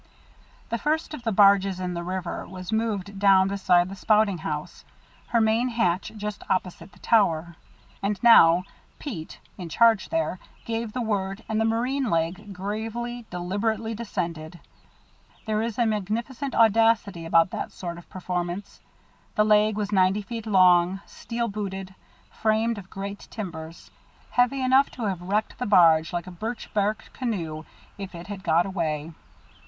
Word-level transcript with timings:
The 0.69 0.79
first 0.79 1.13
of 1.13 1.21
the 1.21 1.31
barges 1.31 1.79
in 1.79 1.93
the 1.93 2.01
river 2.01 2.47
was 2.47 2.71
moved 2.71 3.19
down 3.19 3.49
beside 3.49 3.87
the 3.87 3.95
spouting 3.95 4.39
house, 4.39 4.83
her 5.27 5.39
main 5.39 5.69
hatch 5.69 6.11
just 6.17 6.41
opposite 6.49 6.91
the 6.91 6.97
tower. 6.97 7.55
And 8.01 8.17
now 8.23 8.63
Pete, 8.97 9.37
in 9.59 9.69
charge 9.69 10.09
there, 10.09 10.39
gave 10.65 10.91
the 10.93 11.03
word, 11.03 11.43
and 11.47 11.61
the 11.61 11.65
marine 11.65 12.09
leg, 12.09 12.51
gravely, 12.51 13.27
deliberately 13.29 13.93
descended. 13.93 14.59
There 15.45 15.61
is 15.61 15.77
a 15.77 15.85
magnificent 15.85 16.55
audacity 16.55 17.23
about 17.23 17.51
that 17.51 17.71
sort 17.71 17.99
of 17.99 18.09
performance. 18.09 18.79
The 19.35 19.45
leg 19.45 19.77
was 19.77 19.91
ninety 19.91 20.23
feet 20.23 20.47
long, 20.47 21.01
steel 21.05 21.47
booted, 21.47 21.93
framed 22.31 22.79
of 22.79 22.89
great 22.89 23.27
timbers, 23.29 23.91
heavy 24.31 24.63
enough 24.63 24.89
to 24.97 25.03
have 25.03 25.21
wrecked 25.21 25.59
the 25.59 25.67
barge 25.67 26.11
like 26.11 26.25
a 26.25 26.31
birch 26.31 26.73
bark 26.73 27.11
canoe 27.13 27.65
if 27.99 28.15
it 28.15 28.25
had 28.25 28.43
got 28.43 28.65
away. 28.65 29.11